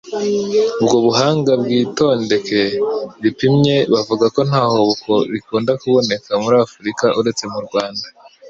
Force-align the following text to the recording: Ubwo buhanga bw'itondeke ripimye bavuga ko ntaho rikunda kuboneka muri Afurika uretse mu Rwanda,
Ubwo 0.81 0.97
buhanga 1.05 1.51
bw'itondeke 1.61 2.61
ripimye 3.23 3.75
bavuga 3.93 4.25
ko 4.35 4.39
ntaho 4.49 4.79
rikunda 5.33 5.71
kuboneka 5.81 6.29
muri 6.43 6.55
Afurika 6.65 7.05
uretse 7.19 7.43
mu 7.53 7.59
Rwanda, 7.67 8.05